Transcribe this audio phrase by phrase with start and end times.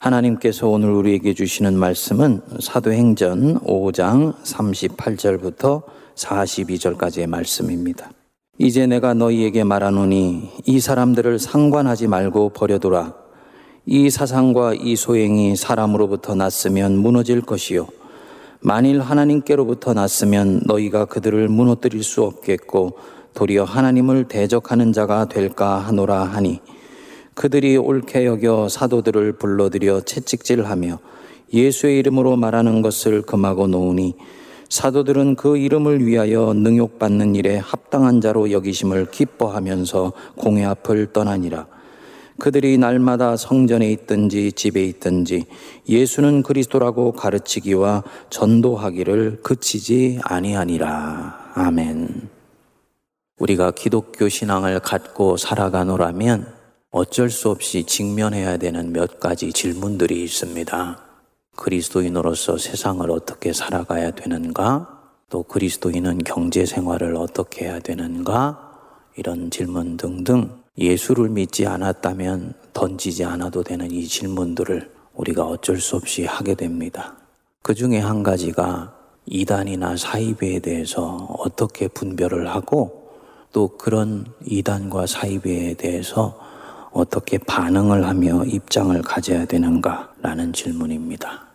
[0.00, 5.82] 하나님께서 오늘 우리에게 주시는 말씀은 사도행전 5장 38절부터
[6.14, 8.10] 42절까지의 말씀입니다.
[8.56, 13.14] 이제 내가 너희에게 말하노니 이 사람들을 상관하지 말고 버려두라.
[13.84, 17.86] 이 사상과 이 소행이 사람으로부터 났으면 무너질 것이요.
[18.60, 22.96] 만일 하나님께로부터 났으면 너희가 그들을 무너뜨릴 수 없겠고
[23.34, 26.60] 도리어 하나님을 대적하는 자가 될까 하노라 하니
[27.40, 30.98] 그들이 옳게 여겨 사도들을 불러들여 채찍질하며
[31.54, 34.14] 예수의 이름으로 말하는 것을 금하고 놓으니
[34.68, 41.66] 사도들은 그 이름을 위하여 능욕받는 일에 합당한 자로 여기심을 기뻐하면서 공회 앞을 떠나니라.
[42.38, 45.46] 그들이 날마다 성전에 있든지 집에 있든지
[45.88, 51.52] 예수는 그리스도라고 가르치기와 전도하기를 그치지 아니하니라.
[51.54, 52.28] 아멘.
[53.38, 56.59] 우리가 기독교 신앙을 갖고 살아가노라면
[56.92, 60.98] 어쩔 수 없이 직면해야 되는 몇 가지 질문들이 있습니다.
[61.54, 64.98] 그리스도인으로서 세상을 어떻게 살아가야 되는가?
[65.28, 68.72] 또 그리스도인은 경제 생활을 어떻게 해야 되는가?
[69.16, 76.24] 이런 질문 등등 예수를 믿지 않았다면 던지지 않아도 되는 이 질문들을 우리가 어쩔 수 없이
[76.24, 77.16] 하게 됩니다.
[77.62, 78.96] 그 중에 한 가지가
[79.26, 83.12] 이단이나 사이비에 대해서 어떻게 분별을 하고
[83.52, 86.49] 또 그런 이단과 사이비에 대해서
[86.92, 91.46] 어떻게 반응을 하며 입장을 가져야 되는가라는 질문입니다.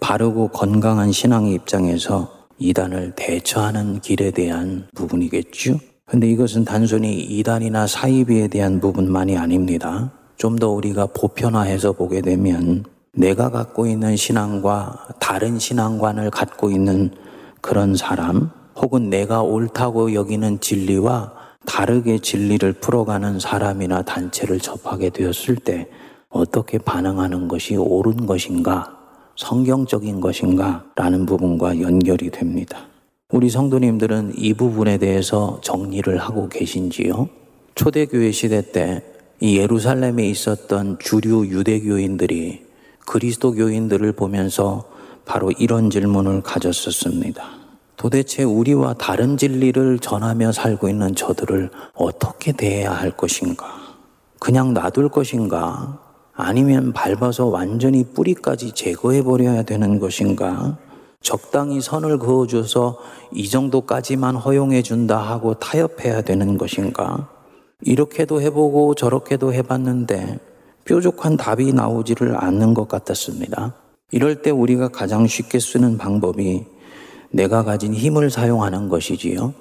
[0.00, 5.78] 바르고 건강한 신앙의 입장에서 이단을 대처하는 길에 대한 부분이겠죠.
[6.06, 10.10] 근데 이것은 단순히 이단이나 사이비에 대한 부분만이 아닙니다.
[10.36, 17.10] 좀 더 우리가 보편화해서 보게 되면 내가 갖고 있는 신앙과 다른 신앙관을 갖고 있는
[17.60, 21.32] 그런 사람, 혹은 내가 옳다고 여기는 진리와
[21.68, 25.86] 다르게 진리를 풀어가는 사람이나 단체를 접하게 되었을 때
[26.30, 28.96] 어떻게 반응하는 것이 옳은 것인가,
[29.36, 32.86] 성경적인 것인가 라는 부분과 연결이 됩니다.
[33.30, 37.28] 우리 성도님들은 이 부분에 대해서 정리를 하고 계신지요?
[37.74, 42.66] 초대교회 시대 때 이 예루살렘에 있었던 주류 유대교인들이
[43.06, 44.84] 그리스도교인들을 보면서
[45.24, 47.44] 바로 이런 질문을 가졌었습니다.
[47.98, 53.66] 도대체 우리와 다른 진리를 전하며 살고 있는 저들을 어떻게 대해야 할 것인가?
[54.38, 55.98] 그냥 놔둘 것인가?
[56.32, 60.78] 아니면 밟아서 완전히 뿌리까지 제거해 버려야 되는 것인가?
[61.22, 62.98] 적당히 선을 그어줘서
[63.32, 67.28] 이 정도까지만 허용해 준다 하고 타협해야 되는 것인가?
[67.82, 70.38] 이렇게도 해보고 저렇게도 해봤는데
[70.84, 73.74] 뾰족한 답이 나오지를 않는 것 같았습니다.
[74.12, 76.77] 이럴 때 우리가 가장 쉽게 쓰는 방법이
[77.30, 79.54] 내가 가진 힘을 사용하는 것이지요.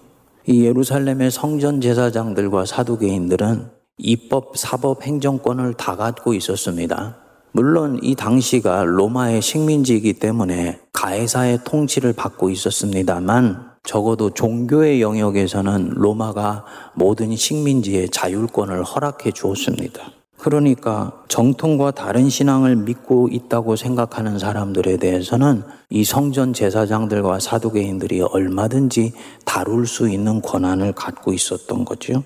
[0.45, 7.17] 이 예루살렘의 성전 제사장들과 사두개인들은 입법, 사법, 행정권을 다 갖고 있었습니다.
[7.51, 17.35] 물론 이 당시가 로마의 식민지이기 때문에 가해사의 통치를 받고 있었습니다만 적어도 종교의 영역에서는 로마가 모든
[17.35, 20.11] 식민지의 자율권을 허락해 주었습니다.
[20.37, 29.13] 그러니까 정통과 다른 신앙을 믿고 있다고 생각하는 사람들에 대해서는 이 성전 제사장들과 사두개인들이 얼마든지
[29.45, 32.23] 다룰 수 있는 권한을 갖고 있었던 거죠.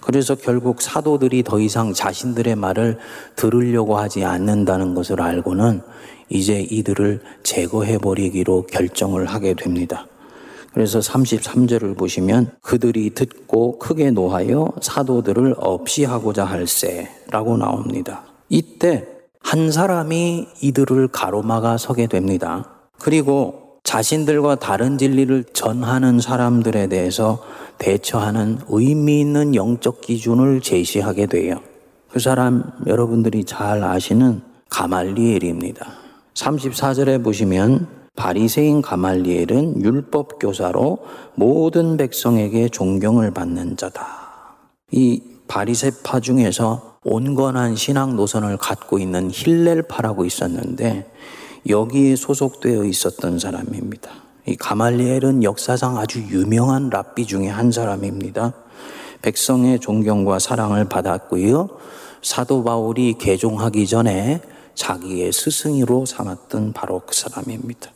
[0.00, 2.98] 그래서 결국 사도들이 더 이상 자신들의 말을
[3.36, 5.82] 들으려고 하지 않는다는 것을 알고는
[6.28, 10.06] 이제 이들을 제거해 버리기로 결정을 하게 됩니다.
[10.74, 18.24] 그래서 33절을 보시면 그들이 듣고 크게 노하여 사도들을 없이 하고자 할세라고 나옵니다.
[18.48, 19.06] 이때
[19.38, 22.70] 한 사람이 이들을 가로막아 서게 됩니다.
[22.98, 27.44] 그리고 자신들과 다른 진리를 전하는 사람들에 대해서
[27.78, 31.60] 대처하는 의미 있는 영적 기준을 제시하게 돼요.
[32.10, 35.86] 그 사람 여러분들이 잘 아시는 가말리엘입니다.
[36.34, 37.86] 34절에 보시면
[38.16, 40.98] 바리새인 가말리엘은 율법 교사로
[41.34, 44.56] 모든 백성에게 존경을 받는 자다.
[44.92, 51.10] 이 바리새파 중에서 온건한 신앙 노선을 갖고 있는 힐렐파라고 있었는데
[51.68, 54.10] 여기에 소속되어 있었던 사람입니다.
[54.46, 58.52] 이 가말리엘은 역사상 아주 유명한 랍비 중에 한 사람입니다.
[59.22, 61.68] 백성의 존경과 사랑을 받았고요.
[62.22, 64.40] 사도 바울이 개종하기 전에
[64.74, 67.90] 자기의 스승으로 삼았던 바로 그 사람입니다.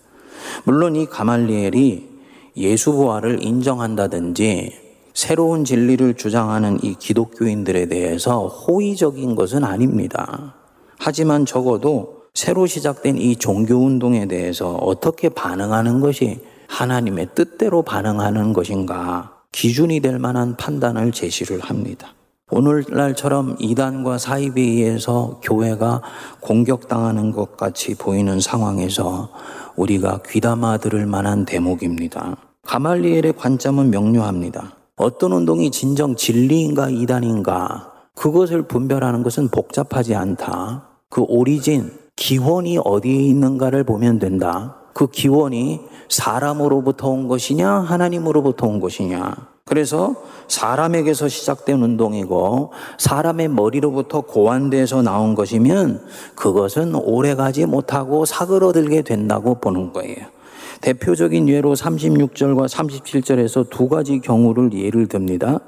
[0.64, 2.08] 물론 이 가말리엘이
[2.56, 4.72] 예수 부활을 인정한다든지
[5.14, 10.54] 새로운 진리를 주장하는 이 기독교인들에 대해서 호의적인 것은 아닙니다.
[10.98, 20.00] 하지만 적어도 새로 시작된 이 종교운동에 대해서 어떻게 반응하는 것이 하나님의 뜻대로 반응하는 것인가 기준이
[20.00, 22.14] 될 만한 판단을 제시를 합니다.
[22.50, 26.02] 오늘날처럼 이단과 사입에 의해서 교회가
[26.40, 29.28] 공격당하는 것 같이 보이는 상황에서
[29.76, 32.36] 우리가 귀담아 들을 만한 대목입니다.
[32.66, 34.72] 가말리엘의 관점은 명료합니다.
[34.96, 40.88] 어떤 운동이 진정 진리인가 이단인가 그것을 분별하는 것은 복잡하지 않다.
[41.08, 44.74] 그 오리진, 기원이 어디에 있는가를 보면 된다.
[44.92, 49.36] 그 기원이 사람으로부터 온 것이냐, 하나님으로부터 온 것이냐.
[49.68, 50.14] 그래서
[50.48, 59.92] 사람에게서 시작된 운동이고 사람의 머리로부터 고안돼서 나온 것이면 그것은 오래 가지 못하고 사그러들게 된다고 보는
[59.92, 60.37] 거예요.
[60.80, 65.60] 대표적인 예로 36절과 37절에서 두 가지 경우를 예를 듭니다.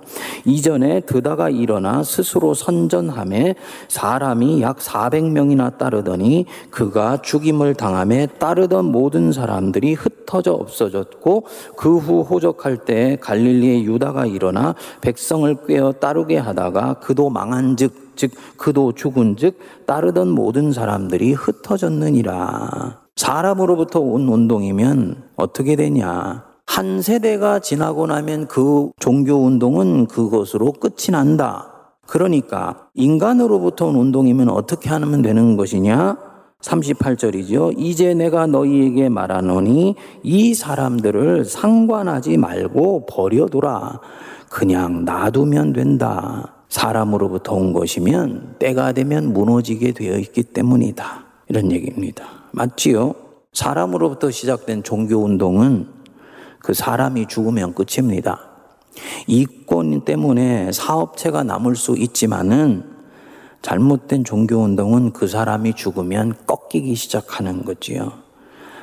[0.44, 3.54] 이전에 드다가 일어나 스스로 선전함에
[3.88, 11.46] 사람이 약 400명이나 따르더니 그가 죽임을 당함에 따르던 모든 사람들이 흩어져 없어졌고
[11.76, 18.92] 그 후 호적할 때 갈릴리의 유다가 일어나 백성을 꿰어 따르게 하다가 그도 망한즉 즉 그도
[18.92, 22.99] 죽은즉 따르던 모든 사람들이 흩어졌느니라.
[23.20, 26.42] 사람으로부터 온 운동이면 어떻게 되냐?
[26.64, 31.66] 한 세대가 지나고 나면 그 종교 운동은 그것으로 끝이 난다.
[32.06, 36.16] 그러니까 인간으로부터 온 운동이면 어떻게 하면 되는 것이냐?
[36.62, 37.74] 38절이죠.
[37.76, 44.00] 이제 내가 너희에게 말하노니 이 사람들을 상관하지 말고 버려두라.
[44.48, 46.54] 그냥 놔두면 된다.
[46.70, 51.24] 사람으로부터 온 것이면 때가 되면 무너지게 되어 있기 때문이다.
[51.48, 52.39] 이런 얘기입니다.
[52.52, 53.14] 맞지요?
[53.52, 55.88] 사람으로부터 시작된 종교 운동은
[56.60, 58.50] 그 사람이 죽으면 끝입니다.
[59.26, 62.84] 이권 때문에 사업체가 남을 수 있지만은
[63.62, 68.12] 잘못된 종교 운동은 그 사람이 죽으면 꺾이기 시작하는 거지요.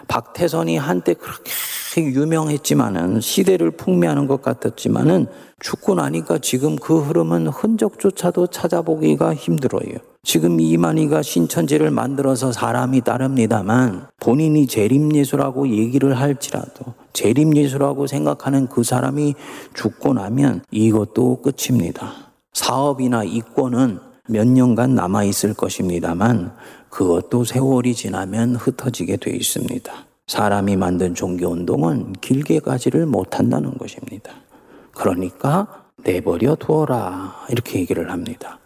[0.08, 1.52] 박태선이 한때 그렇게
[1.98, 5.28] 유명했지만은 시대를 풍미하는 것 같았지만은
[5.60, 9.98] 죽고 나니까 지금 그 흐름은 흔적조차도 찾아보기가 힘들어요.
[10.28, 19.36] 지금 이만희가 신천지를 만들어서 사람이 따릅니다만 본인이 재림예수라고 얘기를 할지라도 재림예수라고 생각하는 그 사람이
[19.74, 22.12] 죽고 나면 이것도 끝입니다.
[22.52, 26.52] 사업이나 이권은 몇 년간 남아있을 것입니다만
[26.90, 29.94] 그것도 세월이 지나면 흩어지게 돼 있습니다.
[30.28, 34.34] 사람이 만든 종교운동은 길게 가지를 못한다는 것입니다.
[34.92, 37.46] 그러니까 내버려 두어라.
[37.50, 38.60] 이렇게 얘기를 합니다.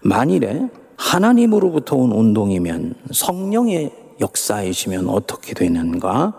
[0.00, 0.70] 만일에
[1.02, 3.90] 하나님으로부터 온 운동이면 성령의
[4.20, 6.34] 역사이시면 어떻게 되는가?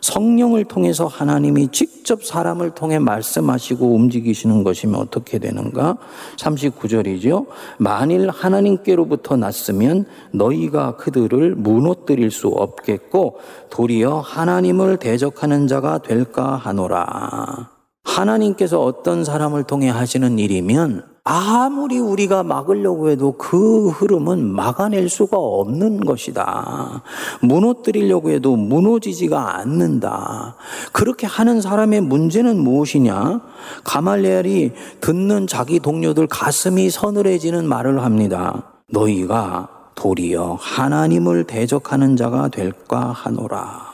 [0.00, 5.98] 성령을 통해서 하나님이 직접 사람을 통해 말씀하시고 움직이시는 것이면 어떻게 되는가?
[6.36, 7.46] 39절이죠.
[7.78, 13.40] 만일 하나님께로부터 났으면 너희가 그들을 무너뜨릴 수 없겠고
[13.70, 17.70] 도리어 하나님을 대적하는 자가 될까 하노라.
[18.04, 26.00] 하나님께서 어떤 사람을 통해 하시는 일이면 아무리 우리가 막으려고 해도 그 흐름은 막아낼 수가 없는
[26.00, 27.02] 것이다.
[27.42, 30.56] 무너뜨리려고 해도 무너지지가 않는다.
[30.90, 33.42] 그렇게 하는 사람의 문제는 무엇이냐?
[33.84, 34.72] 가말레알이
[35.02, 38.62] 듣는 자기 동료들 가슴이 서늘해지는 말을 합니다.
[38.90, 43.86] 너희가 도리어 하나님을 대적하는 자가 될까 하노라.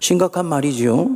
[0.00, 1.10] 심각한 말이지요.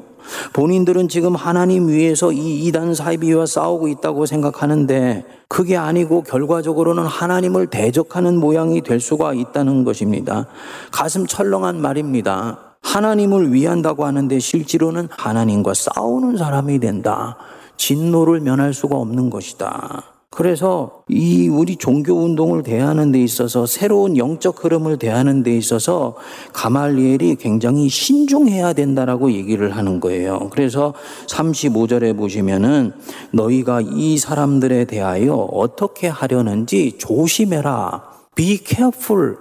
[0.52, 8.38] 본인들은 지금 하나님 위에서 이 이단 사이비와 싸우고 있다고 생각하는데 그게 아니고 결과적으로는 하나님을 대적하는
[8.38, 10.46] 모양이 될 수가 있다는 것입니다.
[10.90, 12.58] 가슴 철렁한 말입니다.
[12.82, 17.36] 하나님을 위한다고 하는데 실제로는 하나님과 싸우는 사람이 된다.
[17.76, 20.17] 진노를 면할 수가 없는 것이다.
[20.30, 26.16] 그래서 이 우리 종교 운동을 대하는 데 있어서 새로운 영적 흐름을 대하는 데 있어서
[26.52, 30.48] 가말리엘이 굉장히 신중해야 된다라고 얘기를 하는 거예요.
[30.50, 30.94] 그래서
[31.26, 32.92] 35절에 보시면은
[33.32, 38.04] 너희가 이 사람들에 대하여 어떻게 하려는지 조심해라.
[38.34, 39.36] Be careful.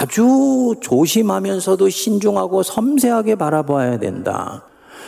[0.00, 4.64] 아주 조심하면서도 신중하고 섬세하게 바라봐야 된다.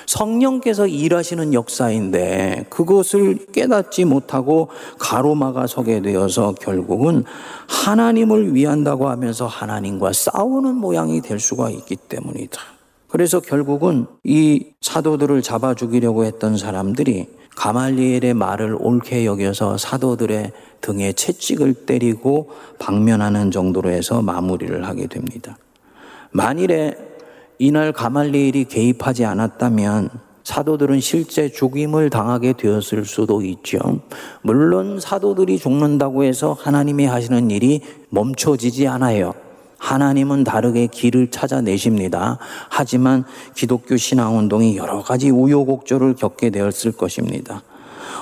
[0.06, 4.68] 성령께서 일하시는 역사인데 그것을 깨닫지 못하고
[4.98, 7.24] 가로막아 서게 되어서 결국은
[7.68, 12.60] 하나님을 위한다고 하면서 하나님과 싸우는 모양이 될 수가 있기 때문이다.
[13.08, 21.86] 그래서 결국은 이 사도들을 잡아 죽이려고 했던 사람들이 가말리엘의 말을 옳게 여겨서 사도들의 등에 채찍을
[21.86, 25.56] 때리고 방면하는 정도로 해서 마무리를 하게 됩니다.
[26.32, 26.96] 만일에
[27.58, 30.10] 이날 가말리엘이 개입하지 않았다면
[30.44, 33.78] 사도들은 실제 죽임을 당하게 되었을 수도 있죠.
[34.42, 37.80] 물론 사도들이 죽는다고 해서 하나님이 하시는 일이
[38.10, 39.34] 멈춰지지 않아요.
[39.78, 42.38] 하나님은 다르게 길을 찾아내십니다.
[42.68, 47.62] 하지만 기독교 신앙운동이 여러 가지 우여곡절을 겪게 되었을 것입니다.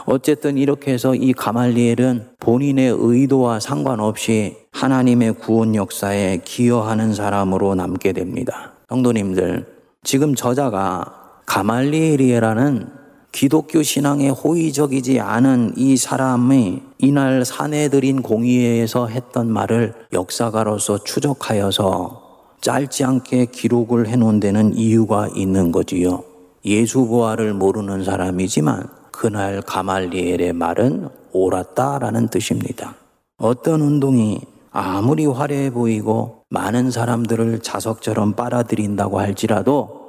[0.05, 8.72] 어쨌든 이렇게 해서 이 가말리엘은 본인의 의도와 상관없이 하나님의 구원 역사에 기여하는 사람으로 남게 됩니다.
[8.93, 9.65] 성도님들,
[10.05, 12.89] 지금 저자가 가말리엘이라는
[13.33, 23.47] 기독교 신앙에 호의적이지 않은 이 사람이 이날 사내들인 공의회에서 했던 말을 역사가로서 추적하여서 짧지 않게
[23.47, 26.23] 기록을 해놓은 데는 이유가 있는 거지요.
[26.67, 32.97] 예수 부활을 모르는 사람이지만 그날 가말리엘의 말은 옳았다라는 뜻입니다.
[33.39, 40.03] 어떤 운동이 아무리 화려해 보이고 많은 사람들을 자석처럼 빨아들인다고 할지라도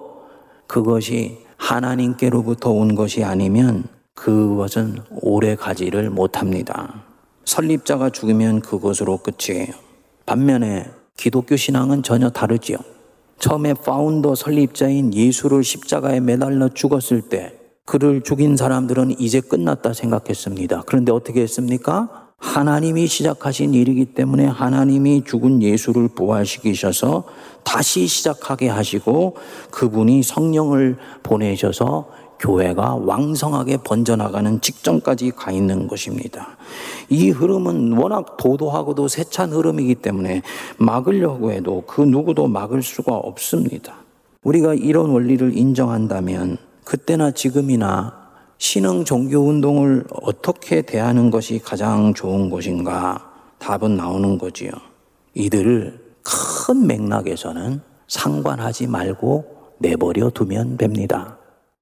[0.67, 7.05] 그것이 하나님께로부터 온 것이 아니면 그것은 오래 가지를 못합니다.
[7.45, 9.73] 설립자가 죽으면 그것으로 끝이에요.
[10.25, 12.77] 반면에 기독교 신앙은 전혀 다르지요.
[13.39, 20.83] 처음에 파운더 설립자인 예수를 십자가에 매달려 죽었을 때 그를 죽인 사람들은 이제 끝났다 생각했습니다.
[20.87, 22.22] 그런데 어떻게 했습니까?
[22.43, 27.23] 하나님이 시작하신 일이기 때문에 하나님이 죽은 예수를 부활시키셔서
[27.63, 29.37] 다시 시작하게 하시고
[29.71, 32.09] 그분이 성령을 보내셔서
[32.39, 36.57] 교회가 왕성하게 번져나가는 직전까지 가 있는 것입니다.
[37.07, 40.41] 이 흐름은 워낙 도도하고도 세찬 흐름이기 때문에
[40.77, 43.95] 막으려고 해도 그 누구도 막을 수가 없습니다.
[44.43, 48.22] 우리가 이런 원리를 인정한다면 그때나 지금이나
[48.57, 53.31] 신흥 종교 운동을 어떻게 대하는 것이 가장 좋은 것인가?
[53.59, 54.71] 답은 나오는 거지요.
[55.33, 59.45] 이들을 큰 맥락에서는 상관하지 말고
[59.79, 61.37] 내버려 두면 됩니다.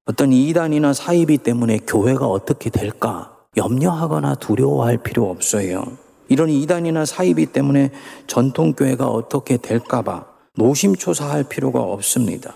[0.06, 5.84] 어떤 이단이나 사이비 때문에 교회가 어떻게 될까 염려하거나 두려워할 필요 없어요.
[6.28, 7.90] 이런 이단이나 사이비 때문에
[8.26, 10.26] 전통교회가 어떻게 될까봐
[10.56, 12.54] 노심초사할 필요가 없습니다.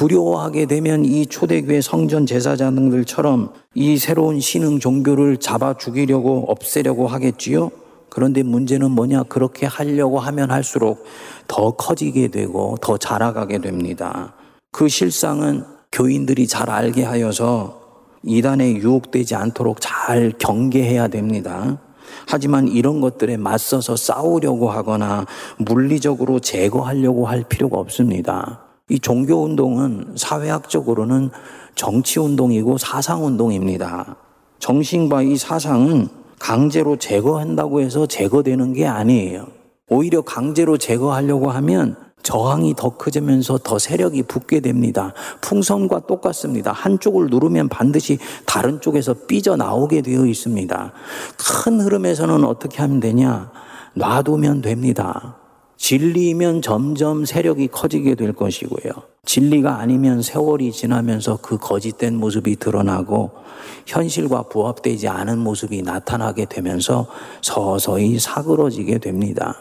[0.00, 7.70] 두려워하게 되면 이 초대교회 성전 제사장들처럼 이 새로운 신흥 종교를 잡아 죽이려고 없애려고 하겠지요.
[8.08, 9.24] 그런데 문제는 뭐냐?
[9.24, 11.04] 그렇게 하려고 하면 할수록
[11.46, 14.32] 더 커지게 되고 더 자라가게 됩니다.
[14.72, 17.82] 그 실상은 교인들이 잘 알게 하여서
[18.22, 21.78] 이단에 유혹되지 않도록 잘 경계해야 됩니다.
[22.26, 25.26] 하지만 이런 것들에 맞서서 싸우려고 하거나
[25.58, 28.69] 물리적으로 제거하려고 할 필요가 없습니다.
[28.90, 31.30] 이 종교 운동은 사회학적으로는
[31.76, 34.16] 정치 운동이고 사상 운동입니다.
[34.58, 39.46] 정신과 이 사상은 강제로 제거한다고 해서 제거되는 게 아니에요.
[39.88, 45.14] 오히려 강제로 제거하려고 하면 저항이 더 커지면서 더 세력이 붙게 됩니다.
[45.40, 46.72] 풍선과 똑같습니다.
[46.72, 50.92] 한쪽을 누르면 반드시 다른 쪽에서 삐져나오게 되어 있습니다.
[51.64, 53.52] 큰 흐름에서는 어떻게 하면 되냐?
[53.94, 55.39] 놔두면 됩니다.
[55.80, 58.92] 진리면 점점 세력이 커지게 될 것이고요.
[59.24, 63.30] 진리가 아니면 세월이 지나면서 그 거짓된 모습이 드러나고
[63.86, 67.06] 현실과 부합되지 않은 모습이 나타나게 되면서
[67.40, 69.56] 서서히 사그러지게 됩니다.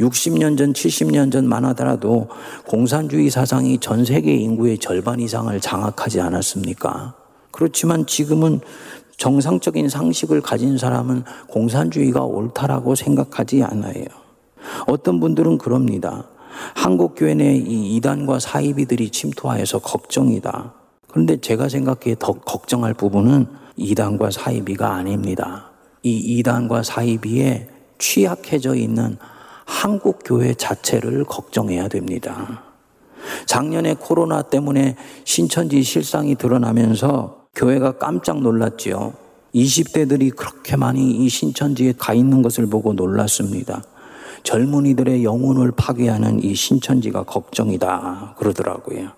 [0.00, 2.28] 60년 전, 70년 전만 하더라도
[2.66, 7.14] 공산주의 사상이 전 세계 인구의 절반 이상을 장악하지 않았습니까?
[7.50, 8.60] 그렇지만 지금은
[9.18, 14.29] 정상적인 상식을 가진 사람은 공산주의가 옳다라고 생각하지 않아요.
[14.86, 16.24] 어떤 분들은 그럽니다.
[16.74, 20.74] 한국 교회 내이 이단과 사이비들이 침투하여서 걱정이다.
[21.08, 25.70] 그런데 제가 생각해 더 걱정할 부분은 이단과 사이비가 아닙니다.
[26.02, 29.16] 이 이단과 사이비에 취약해져 있는
[29.64, 32.64] 한국 교회 자체를 걱정해야 됩니다.
[33.46, 39.12] 작년에 코로나 때문에 신천지 실상이 드러나면서 교회가 깜짝 놀랐지요.
[39.54, 43.82] 20대들이 그렇게 많이 이 신천지에 가 있는 것을 보고 놀랐습니다.
[44.42, 49.10] 젊은이들의 영혼을 파괴하는 이 신천지가 걱정이다 그러더라고요.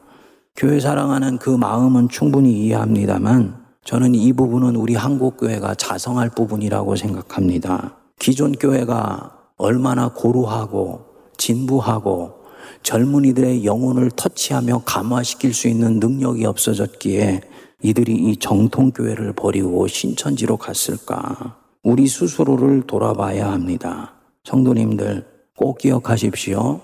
[0.56, 7.96] 교회 사랑하는 그 마음은 충분히 이해합니다만 저는 이 부분은 우리 한국 교회가 자성할 부분이라고 생각합니다.
[8.18, 12.42] 기존 교회가 얼마나 고루하고 진부하고
[12.82, 17.40] 젊은이들의 영혼을 터치하며 감화시킬 수 있는 능력이 없어졌기에
[17.82, 21.56] 이들이 이 정통교회를 버리고 신천지로 갔을까?
[21.82, 24.14] 우리 스스로를 돌아봐야 합니다.
[24.44, 25.24] 성도님들
[25.56, 26.80] 꼭 기억하십시오.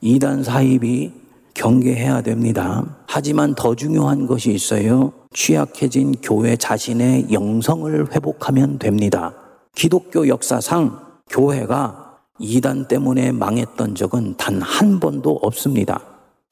[0.00, 1.12] 이단 사입이
[1.54, 2.96] 경계해야 됩니다.
[3.06, 5.12] 하지만 더 중요한 것이 있어요.
[5.34, 9.34] 취약해진 교회 자신의 영성을 회복하면 됩니다.
[9.74, 16.02] 기독교 역사상 교회가 이단 때문에 망했던 적은 단 한 번도 없습니다.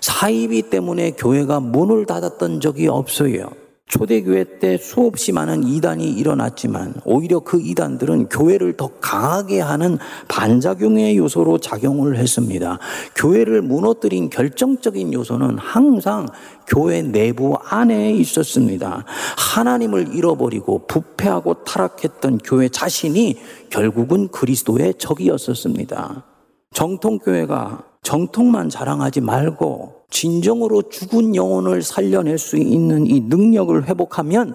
[0.01, 3.51] 사이비 때문에 교회가 문을 닫았던 적이 없어요.
[3.91, 11.59] 초대교회 때 수없이 많은 이단이 일어났지만 오히려 그 이단들은 교회를 더 강하게 하는 반작용의 요소로
[11.59, 12.79] 작용을 했습니다.
[13.17, 16.29] 교회를 무너뜨린 결정적인 요소는 항상
[16.69, 19.05] 교회 내부 안에 있었습니다.
[19.37, 23.39] 하나님을 잃어버리고 부패하고 타락했던 교회 자신이
[23.71, 26.25] 결국은 그리스도의 적이었었습니다.
[26.73, 34.55] 정통교회가 정통만 자랑하지 말고 진정으로 죽은 영혼을 살려낼 수 있는 이 능력을 회복하면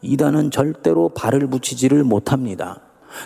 [0.00, 2.80] 이단은 절대로 발을 붙이지를 못합니다.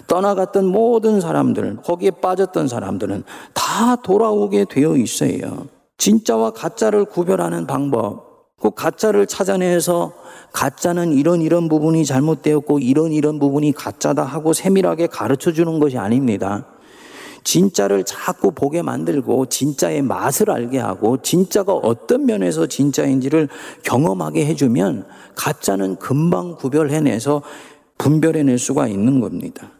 [0.06, 5.66] 떠나갔던 모든 사람들, 거기에 빠졌던 사람들은 다 돌아오게 되어 있어요.
[5.98, 10.12] 진짜와 가짜를 구별하는 방법, 그 가짜를 찾아내서
[10.52, 16.66] 가짜는 이런 이런 부분이 잘못되었고 이런 이런 부분이 가짜다 하고 세밀하게 가르쳐 주는 것이 아닙니다.
[17.44, 23.48] 진짜를 자꾸 보게 만들고 진짜의 맛을 알게 하고 진짜가 어떤 면에서 진짜인지를
[23.82, 27.42] 경험하게 해주면 가짜는 금방 구별해내서
[27.98, 29.70] 분별해낼 수가 있는 겁니다.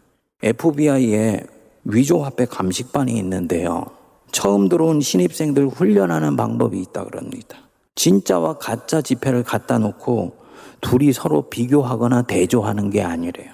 [0.41, 1.45] FBI에
[1.85, 3.85] 위조화폐 감식반이 있는데요.
[4.31, 7.57] 처음 들어온 신입생들 훈련하는 방법이 있다 그럽니다.
[7.95, 10.35] 진짜와 가짜 지폐를 갖다 놓고
[10.81, 13.53] 둘이 서로 비교하거나 대조하는 게 아니래요.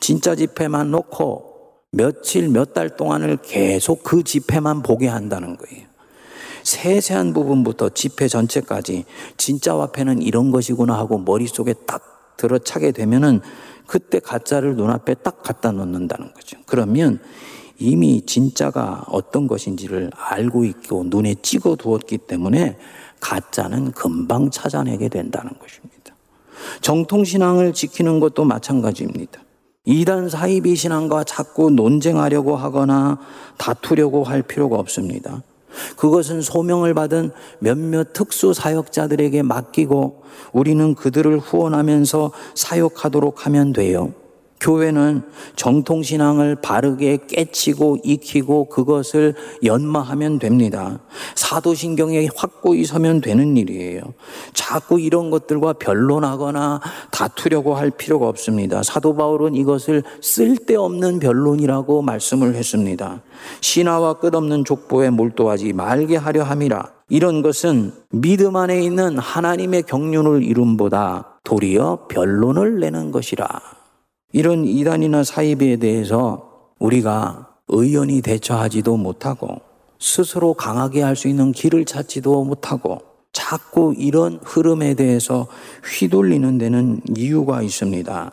[0.00, 1.47] 진짜 지폐만 놓고
[1.90, 5.86] 며칠, 몇 달 동안을 계속 그 지폐만 보게 한다는 거예요.
[6.62, 9.06] 세세한 부분부터 지폐 전체까지
[9.38, 13.40] 진짜 화폐는 이런 것이구나 하고 머릿속에 딱 들어차게 되면은
[13.86, 16.58] 그때 가짜를 눈앞에 딱 갖다 놓는다는 거죠.
[16.66, 17.20] 그러면
[17.78, 22.76] 이미 진짜가 어떤 것인지를 알고 있고 눈에 찍어 두었기 때문에
[23.20, 26.14] 가짜는 금방 찾아내게 된다는 것입니다.
[26.82, 29.40] 정통신앙을 지키는 것도 마찬가지입니다.
[29.88, 33.18] 이단 사이비 신앙과 자꾸 논쟁하려고 하거나
[33.56, 35.42] 다투려고 할 필요가 없습니다.
[35.96, 44.12] 그것은 소명을 받은 몇몇 특수 사역자들에게 맡기고 우리는 그들을 후원하면서 사역하도록 하면 돼요.
[44.60, 45.22] 교회는
[45.56, 49.34] 정통신앙을 바르게 깨치고 익히고 그것을
[49.64, 50.98] 연마하면 됩니다.
[51.34, 54.02] 사도신경에 확고히 서면 되는 일이에요.
[54.52, 58.82] 자꾸 이런 것들과 변론하거나 다투려고 할 필요가 없습니다.
[58.82, 63.22] 사도 바울은 이것을 쓸데없는 변론이라고 말씀을 했습니다.
[63.60, 66.98] 신화와 끝없는 족보에 몰두하지 말게 하려 함이라.
[67.10, 73.77] 이런 것은 믿음 안에 있는 하나님의 경륜을 이룸보다 도리어 변론을 내는 것이라.
[74.38, 76.48] 이런 이단이나 사이비에 대해서
[76.78, 79.56] 우리가 의연히 대처하지도 못하고
[79.98, 83.00] 스스로 강하게 할 수 있는 길을 찾지도 못하고
[83.32, 85.48] 자꾸 이런 흐름에 대해서
[85.84, 88.32] 휘둘리는 데는 이유가 있습니다.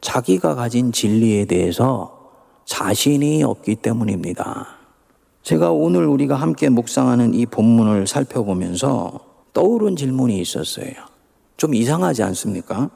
[0.00, 2.30] 자기가 가진 진리에 대해서
[2.64, 4.68] 자신이 없기 때문입니다.
[5.42, 9.20] 제가 오늘 우리가 함께 묵상하는 이 본문을 살펴보면서
[9.52, 10.94] 떠오른 질문이 있었어요.
[11.58, 12.88] 좀 이상하지 않습니까?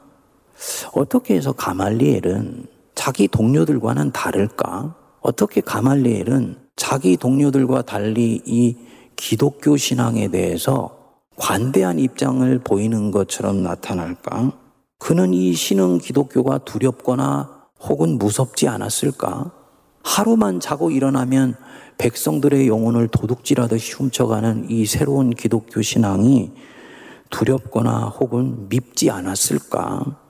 [0.93, 4.95] 어떻게 해서 가말리엘은 자기 동료들과는 다를까?
[5.21, 8.75] 어떻게 가말리엘은 자기 동료들과 달리 이
[9.15, 10.97] 기독교 신앙에 대해서
[11.35, 14.51] 관대한 입장을 보이는 것처럼 나타날까?
[14.99, 19.51] 그는 이 신흥 기독교가 두렵거나 혹은 무섭지 않았을까?
[20.03, 21.55] 하루만 자고 일어나면
[21.97, 26.51] 백성들의 영혼을 도둑질하듯이 훔쳐가는 이 새로운 기독교 신앙이
[27.29, 30.26] 두렵거나 혹은 밉지 않았을까?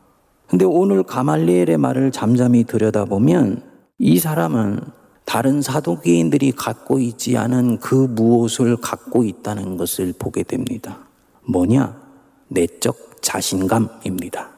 [0.50, 3.64] 근데 오늘 가말리엘의 말을 잠잠히 들여다보면
[4.00, 4.80] 이 사람은
[5.26, 11.00] 다른 사도기인들이 갖고 있지 않은 그 무엇을 갖고 있다는 것을 보게 됩니다.
[11.44, 12.02] 뭐냐?
[12.48, 14.52] 내적 자신감입니다.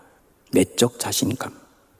[0.51, 1.53] 내적 자신감.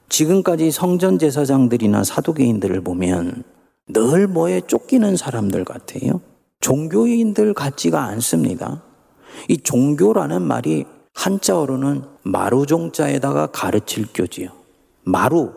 [0.08, 3.42] 지금까지 성전 제사장들이나 사도계인들을 보면
[3.88, 6.20] 늘 뭐에 쫓기는 사람들 같아요.
[6.60, 8.82] 종교인들 같지가 않습니다.
[9.48, 10.84] 이 종교라는 말이
[11.20, 14.48] 한자어로는 마루종자에다가 가르칠 교지요.
[15.04, 15.50] 마루,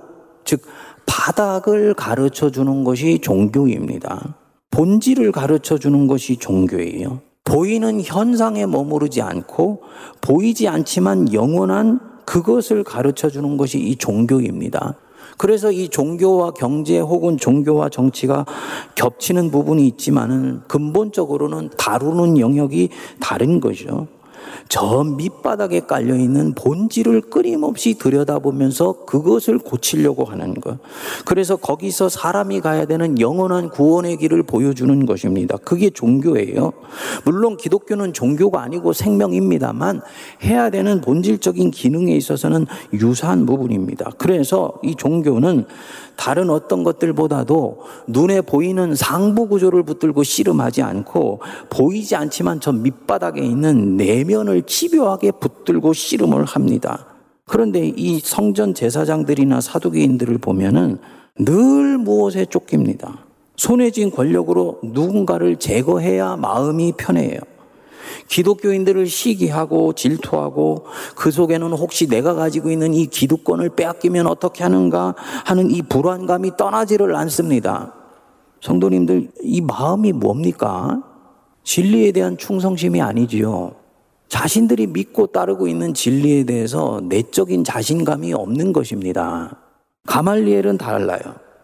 [0.44, 0.62] 즉
[1.06, 4.36] 바닥을 가르쳐 주는 것이 종교입니다.
[4.72, 7.22] 본질을 가르쳐 주는 것이 종교예요.
[7.46, 9.84] 보이는 현상에 머무르지 않고
[10.20, 14.96] 보이지 않지만 영원한 그것을 가르쳐 주는 것이 이 종교입니다.
[15.38, 18.46] 그래서 이 종교와 경제 혹은 종교와 정치가
[18.96, 22.90] 겹치는 부분이 있지만은 근본적으로는 다루는 영역이
[23.22, 24.08] 다른 거죠.
[24.70, 30.78] 저 밑바닥에 깔려 있는 본질을 끊임없이 들여다보면서 그것을 고치려고 하는 것.
[31.26, 35.58] 그래서 거기서 사람이 가야 되는 영원한 구원의 길을 보여주는 것입니다.
[35.58, 36.74] 그게 종교예요.
[37.26, 40.02] 물론 기독교는 종교가 아니고 생명입니다만
[40.44, 44.12] 해야 되는 본질적인 기능에 있어서는 유사한 부분입니다.
[44.18, 45.66] 그래서 이 종교는
[46.16, 53.98] 다른 어떤 것들보다도 눈에 보이는 상부 구조를 붙들고 씨름하지 않고 보이지 않지만 저 밑바닥에 있는
[53.98, 57.06] 내면 을 집요하게 붙들고 씨름을 합니다.
[57.46, 61.00] 그런데 이 성전 제사장들이나 사두개인들을 보면은
[61.38, 63.26] 늘 무엇에 쫓깁니다.
[63.56, 67.40] 손에 쥔 권력으로 누군가를 제거해야 마음이 편해요.
[68.28, 75.16] 기독교인들을 시기하고 질투하고 그 속에는 혹시 내가 가지고 있는 이 기득권을 빼앗기면 어떻게 하는가
[75.46, 77.94] 하는 이 불안감이 떠나지를 않습니다.
[78.62, 81.04] 성도님들, 이 마음이 뭡니까?
[81.64, 83.83] 진리에 대한 충성심이 아니지요.
[84.34, 89.56] 자신들이 믿고 따르고 있는 진리에 대해서 내적인 자신감이 없는 것입니다.
[90.08, 91.22] 가말리엘은 달라요.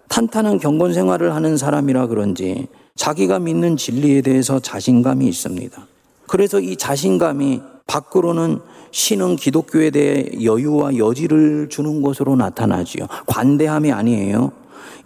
[0.08, 5.84] 탄탄한 경건 생활을 하는 사람이라 그런지 자기가 믿는 진리에 대해서 자신감이 있습니다.
[6.28, 8.60] 그래서 이 자신감이 밖으로는
[8.92, 13.08] 신흥 기독교에 대해 여유와 여지를 주는 것으로 나타나지요.
[13.26, 14.52] 관대함이 아니에요.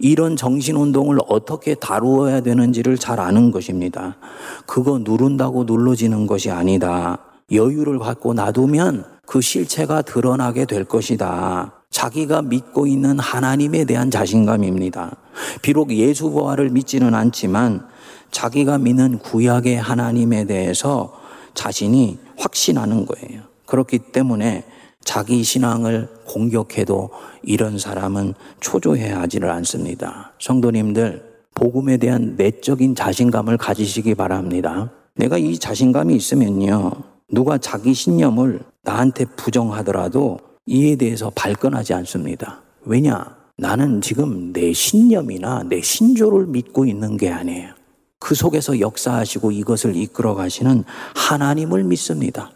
[0.00, 4.18] 이런 정신운동을 어떻게 다루어야 되는지를 잘 아는 것입니다.
[4.66, 7.16] 그거 누른다고 눌러지는 것이 아니다.
[7.52, 11.72] 여유를 갖고 놔두면 그 실체가 드러나게 될 것이다.
[11.90, 15.16] 자기가 믿고 있는 하나님에 대한 자신감입니다.
[15.62, 17.86] 비록 예수 부활을 믿지는 않지만
[18.30, 21.20] 자기가 믿는 구약의 하나님에 대해서
[21.54, 23.42] 자신이 확신하는 거예요.
[23.66, 24.64] 그렇기 때문에
[25.04, 27.10] 자기 신앙을 공격해도
[27.42, 30.32] 이런 사람은 초조해 하지를 않습니다.
[30.40, 31.22] 성도님들,
[31.54, 34.90] 복음에 대한 내적인 자신감을 가지시기 바랍니다.
[35.14, 37.13] 내가 이 자신감이 있으면요.
[37.30, 42.62] 누가 자기 신념을 나한테 부정하더라도 이에 대해서 발끈하지 않습니다.
[42.84, 43.36] 왜냐?
[43.56, 47.74] 나는 지금 내 신념이나 내 신조를 믿고 있는 게 아니에요.
[48.18, 50.84] 그 속에서 역사하시고 이것을 이끌어 가시는
[51.14, 52.50] 하나님을 믿습니다.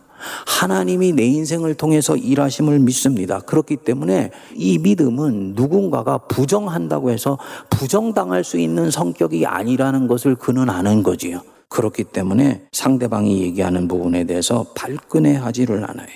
[0.46, 3.38] 하나님이 내 인생을 통해서 일하심을 믿습니다.
[3.40, 7.38] 그렇기 때문에 이 믿음은 누군가가 부정한다고 해서
[7.70, 11.42] 부정당할 수 있는 성격이 아니라는 것을 그는 아는 거지요.
[11.68, 16.08] 그렇기 때문에 상대방이 얘기하는 부분에 대해서 발끈해 하지를 않아요.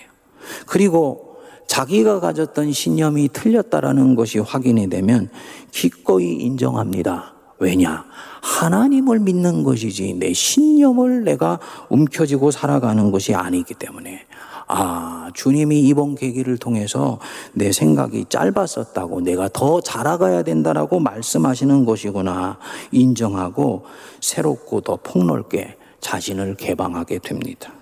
[0.66, 1.36] 그리고
[1.66, 5.30] 자기가 가졌던 신념이 틀렸다라는 것이 확인이 되면
[5.70, 7.34] 기꺼이 인정합니다.
[7.58, 8.04] 왜냐?
[8.42, 14.26] 하나님을 믿는 것이지 내 신념을 내가 움켜쥐고 살아가는 것이 아니기 때문에
[14.74, 17.18] 아, 주님이 이번 계기를 통해서
[17.52, 22.58] 내 생각이 짧았었다고 내가 더 자라가야 된다라고 말씀하시는 것이구나
[22.90, 23.84] 인정하고
[24.22, 27.74] 새롭고 더 폭넓게 자신을 개방하게 됩니다.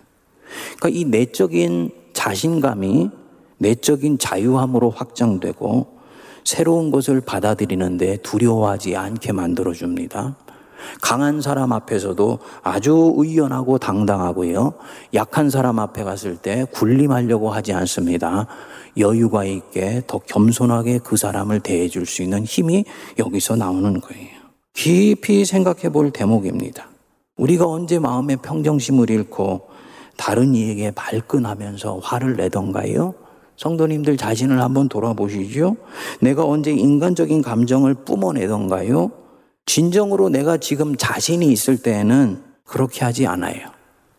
[0.78, 3.10] 그러니까 이 내적인 자신감이
[3.58, 6.00] 내적인 자유함으로 확장되고
[6.42, 10.36] 새로운 것을 받아들이는데 두려워하지 않게 만들어줍니다.
[11.00, 14.74] 강한 사람 앞에서도 아주 의연하고 당당하고요.
[15.14, 18.46] 약한 사람 앞에 갔을 때 군림하려고 하지 않습니다.
[18.96, 22.84] 여유가 있게 더 겸손하게 그 사람을 대해 줄 수 있는 힘이
[23.18, 24.28] 여기서 나오는 거예요.
[24.74, 26.88] 깊이 생각해 볼 대목입니다.
[27.36, 29.68] 우리가 언제 마음의 평정심을 잃고
[30.16, 33.14] 다른 이에게 발끈하면서 화를 내던가요?
[33.56, 35.76] 성도님들 자신을 한번 돌아보시죠.
[36.20, 39.10] 내가 언제 인간적인 감정을 뿜어내던가요?
[39.70, 43.68] 진정으로 내가 지금 자신이 있을 때에는 그렇게 하지 않아요.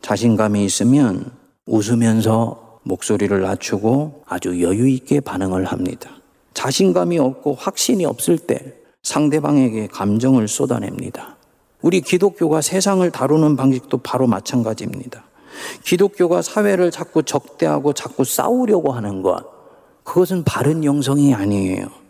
[0.02, 1.30] 자신감이 있으면
[1.66, 6.10] 웃으면서 목소리를 낮추고 아주 여유 있게 반응을 합니다.
[6.54, 11.36] 자신감이 없고 확신이 없을 때 상대방에게 감정을 쏟아냅니다.
[11.82, 15.26] 우리 기독교가 세상을 다루는 방식도 바로 마찬가지입니다.
[15.84, 19.44] 기독교가 사회를 자꾸 적대하고 자꾸 싸우려고 하는 것,
[20.06, 22.01] 그것은 바른 영성이 아니에요.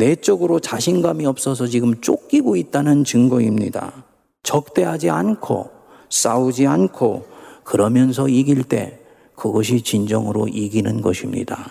[0.00, 4.04] 내적으로 자신감이 없어서 지금 쫓기고 있다는 증거입니다.
[4.42, 5.70] 적대하지 않고
[6.08, 7.26] 싸우지 않고
[7.62, 8.98] 그러면서 이길 때
[9.36, 11.70] 그것이 진정으로 이기는 것입니다.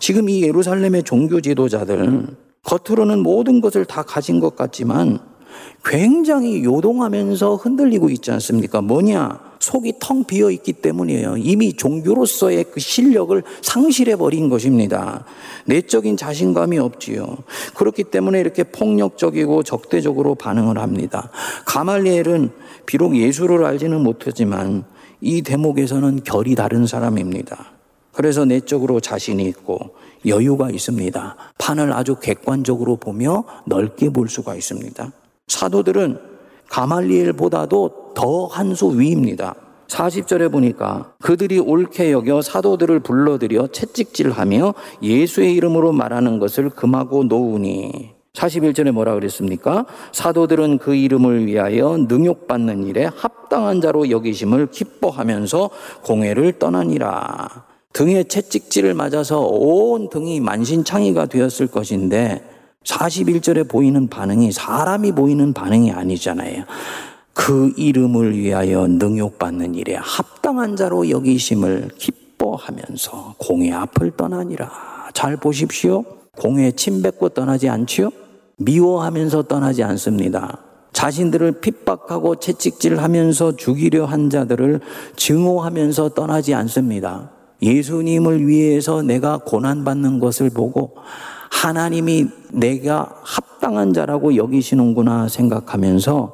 [0.00, 2.26] 지금 이 예루살렘의 종교 지도자들
[2.64, 5.20] 겉으로는 모든 것을 다 가진 것 같지만
[5.84, 8.80] 굉장히 요동하면서 흔들리고 있지 않습니까?
[8.80, 9.53] 뭐냐?
[9.64, 11.36] 속이 텅 비어 있기 때문이에요.
[11.38, 15.24] 이미 종교로서의 그 실력을 상실해 버린 것입니다.
[15.64, 17.38] 내적인 자신감이 없지요.
[17.74, 21.30] 그렇기 때문에 이렇게 폭력적이고 적대적으로 반응을 합니다.
[21.64, 22.50] 가말리엘은
[22.84, 24.84] 비록 예수를 알지는 못하지만
[25.22, 27.72] 이 대목에서는 결이 다른 사람입니다.
[28.12, 29.94] 그래서 내적으로 자신이 있고
[30.26, 31.36] 여유가 있습니다.
[31.56, 35.10] 판을 아주 객관적으로 보며 넓게 볼 수가 있습니다.
[35.48, 36.33] 사도들은
[36.68, 39.54] 가말리엘보다도 더 한 수 위입니다.
[39.88, 48.90] 40절에 보니까 그들이 옳게 여겨 사도들을 불러들여 채찍질하며 예수의 이름으로 말하는 것을 금하고 놓으니 41절에
[48.90, 49.86] 뭐라 그랬습니까?
[50.12, 55.70] 사도들은 그 이름을 위하여 능욕받는 일에 합당한 자로 여기심을 기뻐하면서
[56.02, 57.64] 공회를 떠나니라.
[57.92, 62.42] 등에 채찍질을 맞아서 온 등이 만신창이가 되었을 것인데
[62.84, 66.64] 41절에 보이는 반응이 사람이 보이는 반응이 아니잖아요.
[67.32, 74.70] 그 이름을 위하여 능욕받는 일에 합당한 자로 여기심을 기뻐하면서 공의 앞을 떠나니라.
[75.12, 76.04] 잘 보십시오.
[76.36, 78.10] 공에 침 뱉고 떠나지 않지요?
[78.56, 80.58] 미워하면서 떠나지 않습니다.
[80.92, 84.80] 자신들을 핍박하고 채찍질하면서 죽이려 한 자들을
[85.16, 87.30] 증오하면서 떠나지 않습니다.
[87.62, 90.94] 예수님을 위해서 내가 고난받는 것을 보고
[91.54, 96.32] 하나님이 내가 합당한 자라고 여기시는구나 생각하면서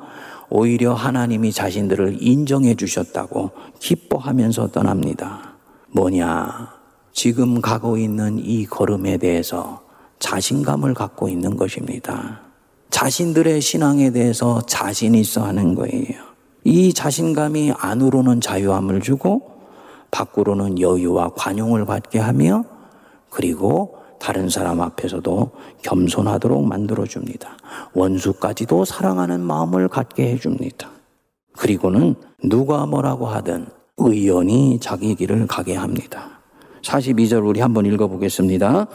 [0.48, 5.56] 오히려 하나님이 자신들을 인정해 주셨다고 기뻐하면서 떠납니다.
[5.92, 6.70] 뭐냐?
[7.12, 9.82] 지금 가고 있는 이 걸음에 대해서
[10.18, 12.40] 자신감을 갖고 있는 것입니다.
[12.88, 16.18] 자신들의 신앙에 대해서 자신 있어 하는 거예요.
[16.64, 19.42] 이 자신감이 안으로는 자유함을 주고
[20.10, 22.64] 밖으로는 여유와 관용을 받게 하며
[23.28, 25.50] 그리고 다른 사람 앞에서도
[25.82, 27.56] 겸손하도록 만들어 줍니다.
[27.94, 30.90] 원수까지도 사랑하는 마음을 갖게 해 줍니다.
[31.56, 36.39] 그리고는 누가 뭐라고 하든 의연히 자기 길을 가게 합니다.
[36.82, 38.86] 42절 우리 한번 읽어보겠습니다.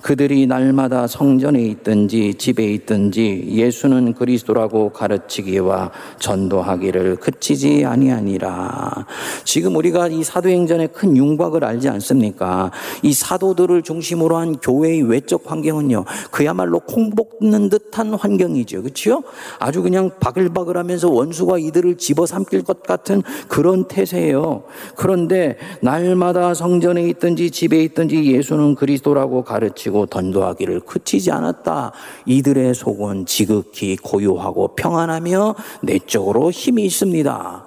[0.00, 9.06] 그들이 날마다 성전에 있든지 집에 있든지 예수는 그리스도라고 가르치기와 전도하기를 그치지 아니하니라.
[9.44, 12.70] 지금 우리가 이 사도행전의 큰 윤곽을 알지 않습니까?
[13.02, 16.04] 이 사도들을 중심으로 한 교회의 외적 환경은요.
[16.30, 18.82] 그야말로 콩볶는 듯한 환경이죠.
[18.82, 19.22] 그렇죠?
[19.58, 24.64] 아주 그냥 바글바글 하면서 원수가 이들을 집어삼킬 것 같은 그런 태세예요.
[24.96, 31.92] 그런데 날마다 성전에 있든 있든지 집에 있든지 예수는 그리스도라고 가르치고 던도하기를 그치지 않았다.
[32.26, 37.64] 이들의 속은 지극히 고요하고 평안하며 내적으로 힘이 있습니다.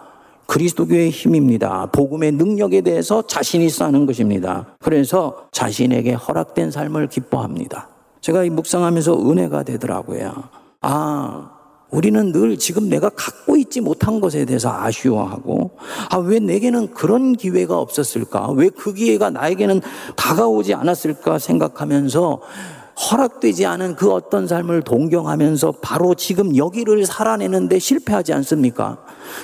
[0.47, 1.88] 그리스도교의 힘입니다.
[1.88, 4.67] 복음의 능력에 대해서 자신 있어 하는 것입니다.
[4.80, 7.89] 그래서 자신에게 허락된 삶을 기뻐합니다.
[8.21, 10.32] 제가 이 묵상하면서 은혜가 되더라고요.
[10.82, 11.51] 아,
[11.91, 15.71] 우리는 늘 지금 내가 갖고 있지 못한 것에 대해서 아쉬워하고,
[16.10, 18.52] 아, 왜 내게는 그런 기회가 없었을까?
[18.52, 19.82] 왜 그 기회가 나에게는
[20.15, 22.41] 다가오지 않았을까 생각하면서
[22.95, 29.00] 허락되지 않은 그 어떤 삶을 동경하면서 바로 지금 여기를 살아내는데 실패하지 않습니까?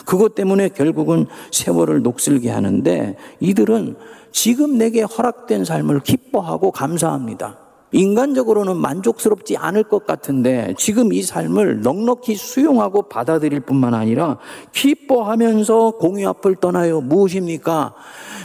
[0.06, 3.96] 그것 때문에 결국은 세월을 녹슬게 하는데 이들은
[4.32, 7.58] 지금 내게 허락된 삶을 기뻐하고 감사합니다.
[7.92, 14.38] 인간적으로는 만족스럽지 않을 것 같은데 지금 이 삶을 넉넉히 수용하고 받아들일 뿐만 아니라
[14.74, 17.02] 기뻐하면서 공의 앞을 떠나요.
[17.02, 17.94] 무엇입니까?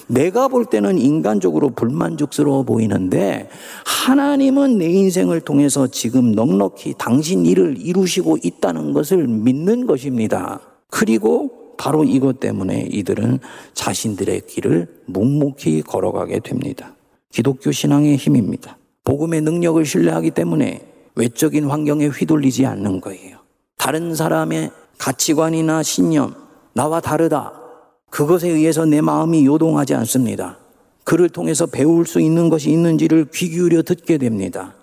[0.09, 3.49] 내가 볼 때는 인간적으로 불만족스러워 보이는데
[3.85, 10.61] 하나님은 내 인생을 통해서 지금 넉넉히 당신 일을 이루시고 있다는 것을 믿는 것입니다.
[10.91, 13.39] 그리고 바로 이것 때문에 이들은
[13.75, 16.95] 자신들의 길을 묵묵히 걸어가게 됩니다.
[17.31, 18.79] 기독교 신앙의 힘입니다.
[19.07, 20.83] 복음의 능력을 신뢰하기 때문에
[21.14, 23.38] 외적인 환경에 휘둘리지 않는 거예요.
[23.79, 26.35] 다른 사람의 가치관이나 신념,
[26.75, 27.53] 나와 다르다.
[28.11, 30.59] 그것에 의해서 내 마음이 요동하지 않습니다.
[31.05, 34.75] 그를 통해서 배울 수 있는 것이 있는지를 귀 기울여 듣게 됩니다.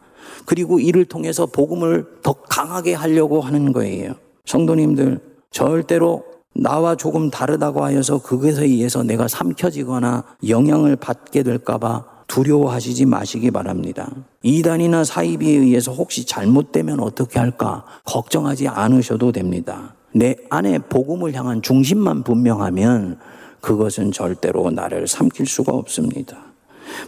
[0.45, 4.13] 그리고 이를 통해서 복음을 더 강하게 하려고 하는 거예요.
[4.45, 5.19] 성도님들,
[5.51, 6.23] 절대로
[6.55, 14.09] 나와 조금 다르다고 하여서 그것에 의해서 내가 삼켜지거나 영향을 받게 될까봐 두려워하시지 마시기 바랍니다.
[14.41, 19.93] 이단이나 사이비에 의해서 혹시 잘못되면 어떻게 할까 걱정하지 않으셔도 됩니다.
[20.15, 23.19] 내 안에 복음을 향한 중심만 분명하면
[23.61, 26.37] 그것은 절대로 나를 삼킬 수가 없습니다.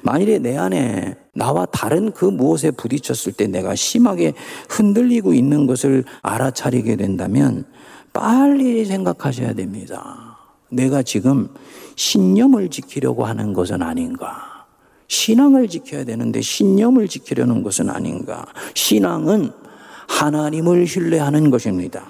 [0.03, 4.33] 만일에 내 안에 나와 다른 그 무엇에 부딪혔을 때 내가 심하게
[4.69, 7.65] 흔들리고 있는 것을 알아차리게 된다면
[8.13, 10.37] 빨리 생각하셔야 됩니다.
[10.69, 11.49] 내가 지금
[11.95, 14.54] 신념을 지키려고 하는 것은 아닌가?
[15.07, 18.45] 신앙을 지켜야 되는데 신념을 지키려는 것은 아닌가.
[18.73, 19.51] 신앙은
[20.07, 22.09] 하나님을 신뢰하는 것입니다.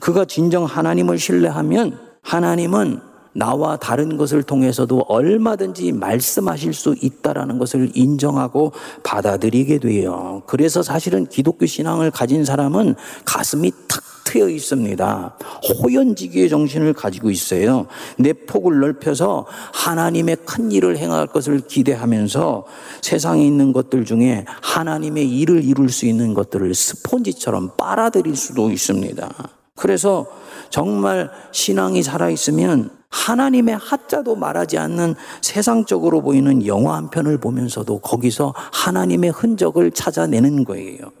[0.00, 3.00] 그가 진정 하나님을 신뢰하면 하나님은
[3.32, 10.42] 나와 다른 것을 통해서도 얼마든지 말씀하실 수 있다라는 것을 인정하고 받아들이게 돼요.
[10.46, 12.94] 그래서 사실은 기독교 신앙을 가진 사람은
[13.26, 15.36] 가슴이 탁 트여 있습니다.
[15.82, 17.86] 호연지기의 정신을 가지고 있어요.
[18.18, 22.64] 내 폭을 넓혀서 하나님의 큰 일을 행할 것을 기대하면서
[23.00, 29.30] 세상에 있는 것들 중에 하나님의 일을 이룰 수 있는 것들을 스폰지처럼 빨아들일 수도 있습니다.
[29.76, 30.26] 그래서
[30.70, 39.30] 정말 신앙이 살아있으면 하나님의 하자도 말하지 않는 세상적으로 보이는 영화 한 편을 보면서도 거기서 하나님의
[39.30, 41.12] 흔적을 찾아내는 거예요.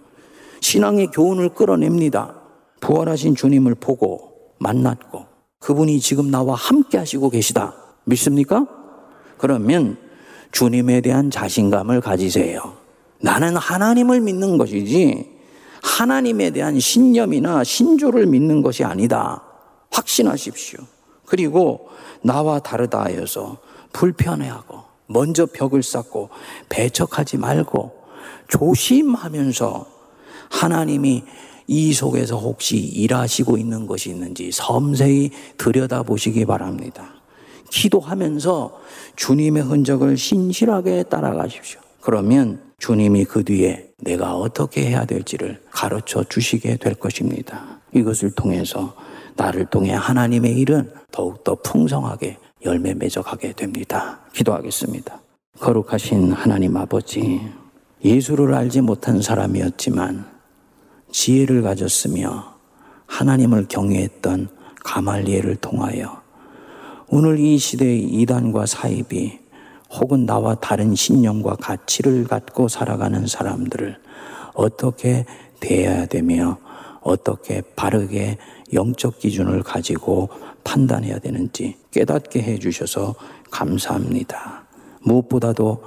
[0.60, 2.35] 신앙의 교훈을 끌어냅니다.
[2.86, 5.26] 부활하신 주님을 보고 만났고
[5.58, 7.74] 그분이 지금 나와 함께 하시고 계시다.
[8.04, 8.64] 믿습니까?
[9.38, 9.98] 그러면
[10.52, 12.74] 주님에 대한 자신감을 가지세요.
[13.20, 15.36] 나는 하나님을 믿는 것이지
[15.82, 19.42] 하나님에 대한 신념이나 신조를 믿는 것이 아니다.
[19.90, 20.78] 확신하십시오.
[21.24, 21.88] 그리고
[22.22, 23.58] 나와 다르다 하여서
[23.92, 26.28] 불편해하고 먼저 벽을 쌓고
[26.68, 27.90] 배척하지 말고
[28.46, 29.86] 조심하면서
[30.50, 31.24] 하나님이
[31.66, 37.14] 이 속에서 혹시 일하시고 있는 것이 있는지 섬세히 들여다보시기 바랍니다.
[37.70, 38.80] 기도하면서
[39.16, 41.80] 주님의 흔적을 신실하게 따라가십시오.
[42.00, 47.80] 그러면 주님이 그 뒤에 내가 어떻게 해야 될지를 가르쳐 주시게 될 것입니다.
[47.94, 48.94] 이것을 통해서
[49.36, 54.20] 나를 통해 하나님의 일은 더욱더 풍성하게 열매 맺어가게 됩니다.
[54.32, 55.20] 기도하겠습니다.
[55.58, 57.40] 거룩하신 하나님 아버지,
[58.04, 60.35] 예수를 알지 못한 사람이었지만
[61.16, 62.58] 지혜를 가졌으며
[63.06, 64.48] 하나님을 경외했던
[64.84, 66.20] 가말리엘을 통하여
[67.08, 69.38] 오늘 이 시대의 이단과 사입이
[69.94, 73.98] 혹은 나와 다른 신념과 가치를 갖고 살아가는 사람들을
[74.52, 75.24] 어떻게
[75.58, 76.58] 대해야 되며
[77.00, 78.36] 어떻게 바르게
[78.74, 80.28] 영적 기준을 가지고
[80.64, 83.14] 판단해야 되는지 깨닫게 해 주셔서
[83.50, 84.66] 감사합니다.
[85.00, 85.82] 무엇보다도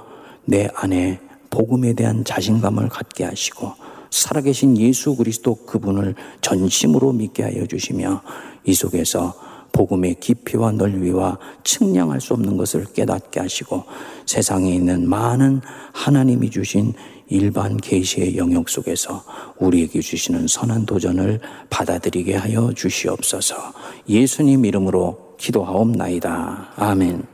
[0.46, 3.74] 내 안에 복음에 대한 자신감을 갖게 하시고
[4.10, 8.22] 살아계신 예수 그리스도 그분을 전심으로 믿게 하여 주시며
[8.64, 9.34] 이 속에서
[9.72, 13.84] 복음의 깊이와 넓이와 측량할 수 없는 것을 깨닫게 하시고
[14.26, 15.60] 세상에 있는 많은
[15.92, 16.92] 하나님이 주신
[17.28, 19.22] 일반 계시의 영역 속에서
[19.58, 23.54] 우리에게 주시는 선한 도전을 받아들이게 하여 주시옵소서.
[24.08, 26.72] 예수님 이름으로 기도하옵나이다.
[26.74, 27.29] 아멘.